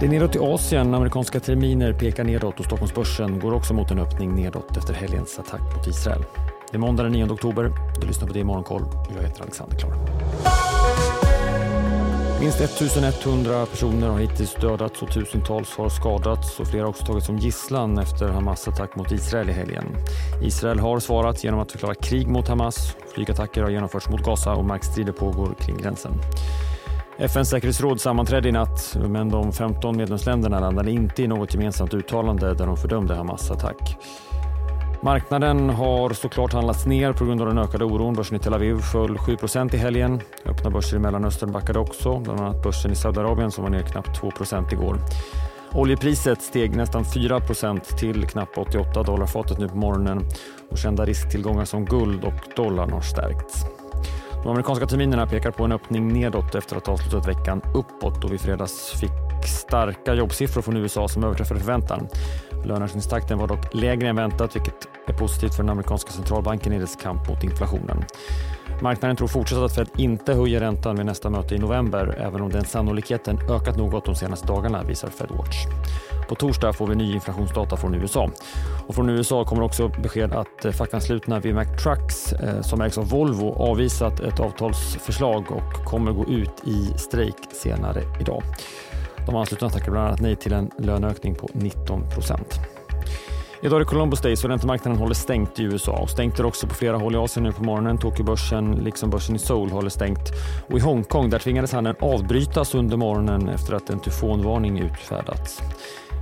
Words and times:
Det 0.00 0.06
är 0.06 0.10
nedåt 0.10 0.36
i 0.36 0.38
Asien. 0.38 0.94
Amerikanska 0.94 1.40
terminer 1.40 1.92
pekar 1.92 2.24
nedåt 2.24 2.58
och 2.58 2.64
Stockholmsbörsen 2.64 3.40
går 3.40 3.54
också 3.54 3.74
mot 3.74 3.90
en 3.90 3.98
öppning 3.98 4.34
nedåt 4.34 4.76
efter 4.76 4.94
helgens 4.94 5.38
attack 5.38 5.60
mot 5.76 5.86
Israel. 5.86 6.24
Det 6.70 6.76
är 6.76 6.78
måndag 6.78 7.02
den 7.02 7.12
9 7.12 7.24
oktober. 7.24 7.72
Du 8.00 8.06
lyssnar 8.06 8.26
på 8.26 8.32
det 8.32 8.38
i 8.38 8.44
Morgonkoll. 8.44 8.82
Jag 9.16 9.22
heter 9.22 9.42
Alexander 9.42 9.76
Klar. 9.76 9.92
Minst 12.40 12.60
1100 12.60 13.66
personer 13.66 14.08
har 14.08 14.18
hittills 14.18 14.54
dödats 14.54 15.02
och 15.02 15.12
tusentals 15.12 15.76
har 15.76 15.88
skadats 15.88 16.60
och 16.60 16.66
flera 16.66 16.82
har 16.82 16.88
också 16.88 17.04
tagits 17.04 17.26
som 17.26 17.38
gisslan 17.38 17.98
efter 17.98 18.28
Hamas 18.28 18.68
attack 18.68 18.96
mot 18.96 19.12
Israel 19.12 19.48
i 19.48 19.52
helgen. 19.52 19.84
Israel 20.42 20.78
har 20.78 21.00
svarat 21.00 21.44
genom 21.44 21.60
att 21.60 21.72
förklara 21.72 21.94
krig 21.94 22.28
mot 22.28 22.48
Hamas. 22.48 22.96
Flygattacker 23.14 23.62
har 23.62 23.70
genomförts 23.70 24.08
mot 24.08 24.24
Gaza 24.24 24.54
och 24.54 24.64
markstrider 24.64 25.12
pågår 25.12 25.54
kring 25.60 25.76
gränsen. 25.76 26.12
FNs 27.18 27.50
säkerhetsråd 27.50 28.00
sammanträdde 28.00 28.48
i 28.48 28.52
natt 28.52 28.96
men 29.08 29.28
de 29.28 29.52
15 29.52 29.96
medlemsländerna 29.96 30.60
landade 30.60 30.90
inte 30.90 31.22
i 31.22 31.26
något 31.26 31.54
gemensamt 31.54 31.94
uttalande 31.94 32.54
där 32.54 32.66
de 32.66 32.76
fördömde 32.76 33.14
Hamas 33.14 33.50
attack. 33.50 33.96
Marknaden 35.02 35.70
har 35.70 36.10
såklart 36.10 36.52
handlats 36.52 36.86
ner 36.86 37.12
på 37.12 37.24
grund 37.24 37.40
av 37.40 37.46
den 37.46 37.58
ökade 37.58 37.84
oron. 37.84 38.14
Börsen 38.14 38.36
i 38.36 38.40
Tel 38.40 38.54
Aviv 38.54 38.76
föll 38.76 39.16
7% 39.16 39.74
i 39.74 39.78
helgen. 39.78 40.20
Öppna 40.44 40.70
börser 40.70 40.96
i 40.96 41.00
Mellanöstern 41.00 41.52
backade 41.52 41.78
också, 41.78 42.18
bland 42.18 42.40
annat 42.40 42.62
börsen 42.62 42.92
i 42.92 42.94
Saudiarabien 42.94 43.50
som 43.50 43.64
var 43.64 43.70
ner 43.70 43.82
knappt 43.82 44.20
2% 44.20 44.72
igår. 44.72 44.98
Oljepriset 45.72 46.42
steg 46.42 46.76
nästan 46.76 47.04
4% 47.04 47.80
till 47.80 48.26
knappt 48.26 48.58
88 48.58 49.02
dollar 49.02 49.26
fatet 49.26 49.58
nu 49.58 49.68
på 49.68 49.76
morgonen 49.76 50.22
och 50.70 50.78
kända 50.78 51.04
risktillgångar 51.04 51.64
som 51.64 51.84
guld 51.84 52.24
och 52.24 52.56
dollarn 52.56 52.92
har 52.92 53.00
stärkts. 53.00 53.64
De 54.46 54.50
amerikanska 54.50 54.86
terminerna 54.86 55.26
pekar 55.26 55.50
på 55.50 55.64
en 55.64 55.72
öppning 55.72 56.12
nedåt 56.12 56.54
efter 56.54 56.76
att 56.76 56.86
ha 56.86 56.92
avslutat 56.92 57.28
veckan 57.28 57.62
uppåt 57.74 58.24
och 58.24 58.32
vi 58.32 58.38
fredags 58.38 58.90
fick 59.00 59.10
starka 59.46 60.14
jobbsiffror 60.14 60.62
från 60.62 60.76
USA 60.76 61.08
som 61.08 61.24
överträffade 61.24 61.60
förväntan. 61.60 62.08
Löneökningstakten 62.64 63.38
var 63.38 63.48
dock 63.48 63.74
lägre 63.74 64.08
än 64.08 64.16
väntat 64.16 64.56
vilket 64.56 64.88
är 65.06 65.12
positivt 65.12 65.54
för 65.54 65.62
den 65.62 65.70
amerikanska 65.70 66.10
centralbanken 66.10 66.72
i 66.72 66.78
dess 66.78 66.96
kamp 66.96 67.28
mot 67.28 67.44
inflationen. 67.44 68.04
Marknaden 68.82 69.16
tror 69.16 69.28
fortsatt 69.28 69.58
att 69.58 69.74
Fed 69.74 69.88
inte 69.96 70.34
höjer 70.34 70.60
räntan 70.60 70.96
vid 70.96 71.06
nästa 71.06 71.30
möte 71.30 71.54
i 71.54 71.58
november 71.58 72.16
även 72.20 72.40
om 72.40 72.50
den 72.50 72.64
sannolikheten 72.64 73.38
ökat 73.50 73.76
något 73.76 74.04
de 74.04 74.14
senaste 74.14 74.46
dagarna 74.46 74.82
visar 74.82 75.08
Fedwatch. 75.08 75.56
På 76.28 76.34
torsdag 76.34 76.72
får 76.72 76.86
vi 76.86 76.94
ny 76.94 77.14
inflationsdata 77.14 77.76
från 77.76 77.94
USA. 77.94 78.30
Och 78.86 78.94
från 78.94 79.08
USA 79.08 79.44
kommer 79.44 79.62
också 79.62 79.88
besked 79.88 80.32
att 80.32 80.64
eh, 80.64 80.72
fackanslutna 80.72 81.40
vid 81.40 81.54
Mac 81.54 81.64
Trucks 81.64 82.32
eh, 82.32 82.60
som 82.62 82.80
ägs 82.80 82.98
av 82.98 83.08
Volvo 83.08 83.54
avvisat 83.54 84.20
ett 84.20 84.40
avtalsförslag 84.40 85.44
och 85.50 85.84
kommer 85.84 86.12
gå 86.12 86.26
ut 86.26 86.62
i 86.64 86.98
strejk 86.98 87.36
senare 87.52 88.02
idag. 88.20 88.42
De 89.26 89.36
anslutna 89.36 89.70
tackar 89.70 89.90
bland 89.90 90.06
annat 90.06 90.20
nej 90.20 90.36
till 90.36 90.52
en 90.52 90.70
löneökning 90.78 91.34
på 91.34 91.48
19 91.52 92.10
procent. 92.10 92.60
Idag 93.62 93.76
är 93.76 93.80
det 93.80 93.86
Columbus 93.86 94.20
Day 94.20 94.36
så 94.36 94.48
räntemarknaden 94.48 95.00
håller 95.00 95.14
stängt 95.14 95.60
i 95.60 95.62
USA 95.62 95.92
och 95.92 96.10
stängt 96.10 96.38
är 96.38 96.46
också 96.46 96.66
på 96.66 96.74
flera 96.74 96.96
håll 96.96 97.14
i 97.14 97.18
Asien 97.18 97.44
nu 97.44 97.52
på 97.52 97.64
morgonen. 97.64 97.98
Tokyobörsen 97.98 98.72
liksom 98.72 99.10
börsen 99.10 99.36
i 99.36 99.38
Seoul 99.38 99.70
håller 99.70 99.90
stängt 99.90 100.32
och 100.70 100.78
i 100.78 100.80
Hongkong 100.80 101.30
där 101.30 101.38
tvingades 101.38 101.72
handeln 101.72 101.96
avbrytas 102.00 102.74
under 102.74 102.96
morgonen 102.96 103.48
efter 103.48 103.74
att 103.74 103.90
en 103.90 104.00
tyfonvarning 104.00 104.78
utfärdats. 104.78 105.62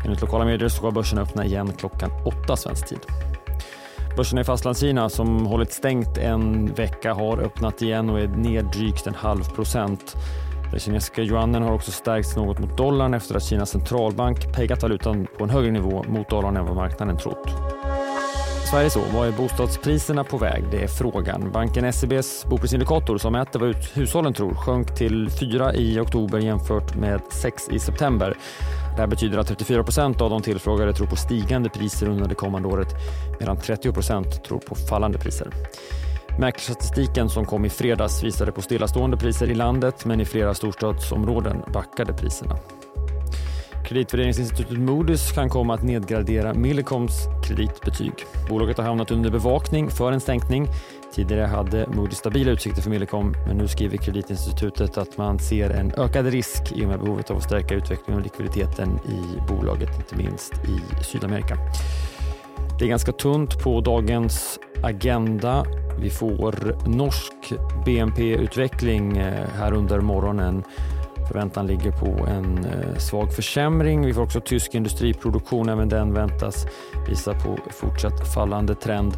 Enligt 0.05 0.21
lokala 0.21 0.45
medier 0.45 0.69
ska 0.69 0.91
börsen 0.91 1.19
öppna 1.19 1.45
igen 1.45 1.73
klockan 1.73 2.11
åtta 2.25 2.57
svensk 2.57 2.87
tid. 2.87 2.99
Börsen 4.17 4.39
i 4.39 4.45
Fastlandskina 4.45 5.09
som 5.09 5.47
hållit 5.47 5.73
stängt 5.73 6.19
en 6.19 6.67
vecka 6.75 7.15
har 7.15 7.39
öppnat 7.39 7.83
igen 7.83 8.11
och 8.11 8.21
är 8.21 8.29
ner 8.29 8.63
drygt 8.63 9.07
en 9.07 9.15
halv 9.15 9.45
procent. 9.45 10.17
Den 10.71 10.81
kinesiska 10.81 11.23
yuanen 11.23 11.63
har 11.63 11.73
också 11.73 11.91
stärkts 11.91 12.37
något 12.37 12.59
mot 12.59 12.77
dollarn 12.77 13.15
efter 13.15 13.35
att 13.35 13.43
Kinas 13.43 13.71
centralbank 13.71 14.57
pegat 14.57 14.83
valutan 14.83 15.27
på 15.39 15.45
en 15.45 15.51
högre 15.51 15.71
nivå 15.71 16.05
mot 16.09 16.31
dollarn 16.31 16.57
än 16.57 16.67
vad 16.67 16.77
marknaden 16.77 17.17
trott. 17.17 17.74
Sverige 18.75 18.91
så, 18.91 19.01
vad 19.15 19.29
är 19.29 19.33
bostadspriserna 19.33 20.25
på 20.25 20.39
väg? 20.39 20.65
Det 20.71 20.83
är 20.83 20.87
frågan. 20.87 21.53
Banken 21.53 21.93
SEBs 21.93 22.45
boprisindikator 22.45 23.19
som 23.19 23.33
mäter 23.33 23.61
vad 23.61 23.77
hushållen 23.95 24.35
tror 24.35 24.55
sjönk 24.55 24.95
till 24.95 25.31
4 25.31 25.75
i 25.75 26.01
oktober 26.01 26.39
jämfört 26.39 26.95
med 26.95 27.21
6 27.31 27.69
i 27.69 27.79
september. 27.79 28.35
Det 28.95 29.01
här 29.01 29.07
betyder 29.07 29.39
att 29.39 29.47
34 29.47 29.85
procent 29.85 30.21
av 30.21 30.31
de 30.31 30.43
tillfrågade 30.43 30.93
tror 30.93 31.07
på 31.07 31.17
stigande 31.17 31.69
priser 31.69 32.09
under 32.09 32.29
det 32.29 32.35
kommande 32.35 32.69
året 32.69 32.89
medan 33.41 33.57
30 33.57 33.93
procent 33.93 34.45
tror 34.45 34.59
på 34.59 34.75
fallande 34.75 35.19
priser. 35.19 35.51
Mäklarstatistiken 36.41 37.29
som 37.29 37.47
kom 37.47 37.65
i 37.65 37.71
fredags 37.71 38.23
visade 38.23 38.53
på 38.53 38.63
stillastående 38.63 39.17
priser 39.17 39.51
i 39.51 39.55
landet 39.55 40.05
men 40.05 40.21
i 40.21 40.25
flera 40.25 40.55
storstadsområden 40.55 41.63
backade 41.73 42.13
priserna. 42.13 42.57
Kreditvärderingsinstitutet 43.95 44.79
Moody's 44.79 45.35
kan 45.35 45.49
komma 45.49 45.75
att 45.75 45.83
nedgradera 45.83 46.55
Millicoms 46.55 47.13
kreditbetyg. 47.45 48.13
Bolaget 48.49 48.79
har 48.79 48.85
hamnat 48.85 49.11
under 49.11 49.31
bevakning 49.31 49.91
för 49.91 50.13
en 50.13 50.21
sänkning. 50.21 50.69
Tidigare 51.15 51.47
hade 51.47 51.85
Moody's 51.87 52.15
stabila 52.15 52.51
utsikter 52.51 52.83
för 52.83 52.91
Millicom 52.91 53.35
men 53.47 53.57
nu 53.57 53.69
skriver 53.69 53.97
kreditinstitutet 53.97 54.99
att 54.99 55.17
man 55.19 55.39
ser 55.39 55.71
en 55.71 55.93
ökad 55.97 56.27
risk 56.27 56.73
i 56.73 56.85
och 56.85 56.89
med 56.89 57.01
behovet 57.01 57.31
av 57.31 57.37
att 57.37 57.43
stärka 57.43 57.75
utvecklingen 57.75 58.19
och 58.19 58.25
likviditeten 58.25 58.99
i 59.09 59.49
bolaget, 59.49 59.91
inte 59.97 60.17
minst 60.17 60.53
i 60.55 61.05
Sydamerika. 61.05 61.59
Det 62.79 62.85
är 62.85 62.89
ganska 62.89 63.13
tunt 63.13 63.63
på 63.63 63.81
dagens 63.81 64.59
agenda. 64.83 65.67
Vi 66.01 66.11
får 66.11 66.77
norsk 66.89 67.53
BNP-utveckling 67.85 69.17
eh, 69.17 69.49
här 69.59 69.73
under 69.73 70.01
morgonen. 70.01 70.65
Förväntan 71.29 71.67
ligger 71.67 71.93
på 71.93 72.27
en 72.27 72.59
eh, 72.65 72.99
svag 72.99 73.33
försämring. 73.33 74.07
Vi 74.07 74.15
får 74.15 74.23
också 74.23 74.41
tysk 74.41 74.75
industriproduktion, 74.75 75.69
även 75.69 75.89
den 75.89 76.15
väntas 76.15 76.67
visa 77.09 77.35
på 77.35 77.59
fortsatt 77.71 78.35
fallande 78.35 78.75
trend. 78.75 79.13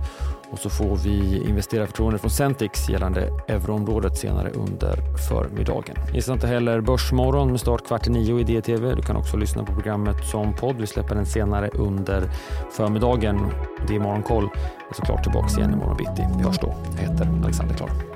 Och 0.50 0.58
så 0.58 0.70
får 0.70 0.96
vi 0.96 1.42
investerarförtroende 1.48 2.18
från 2.18 2.30
Centix 2.30 2.88
gällande 2.88 3.20
euroområdet 3.48 4.18
senare 4.18 4.50
under 4.50 5.16
förmiddagen. 5.28 5.96
Missa 6.12 6.32
inte 6.32 6.46
heller 6.46 6.80
Börsmorgon 6.80 7.50
med 7.50 7.60
start 7.60 7.86
kvart 7.86 8.06
i 8.06 8.10
nio 8.10 8.40
i 8.40 8.44
DTV. 8.44 8.94
Du 8.94 9.02
kan 9.02 9.16
också 9.16 9.36
lyssna 9.36 9.64
på 9.64 9.72
programmet 9.72 10.24
som 10.24 10.54
podd. 10.54 10.76
Vi 10.76 10.86
släpper 10.86 11.14
den 11.14 11.26
senare 11.26 11.68
under 11.68 12.30
förmiddagen. 12.72 13.40
Det 13.88 13.96
är 13.96 14.00
Morgonkoll. 14.00 14.48
Jag 14.54 14.90
är 14.90 14.94
såklart 14.94 15.22
tillbaka 15.22 15.58
igen 15.58 15.72
imorgon 15.72 15.96
bitti. 15.96 16.22
Vi 16.36 16.44
hörs 16.44 16.58
då. 16.58 16.74
Jag 16.96 17.10
heter 17.10 17.28
Alexander 17.44 17.74
Klar. 17.74 18.15